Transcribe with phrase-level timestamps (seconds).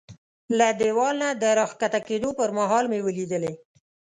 [0.57, 3.53] له دېوال نه د را کښته کېدو پر مهال مې ولیدلې.